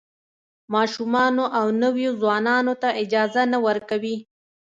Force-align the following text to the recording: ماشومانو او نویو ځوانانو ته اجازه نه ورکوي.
ماشومانو 0.73 1.43
او 1.59 1.65
نویو 1.83 2.11
ځوانانو 2.21 2.73
ته 2.81 2.89
اجازه 3.03 3.43
نه 3.53 3.57
ورکوي. 3.65 4.17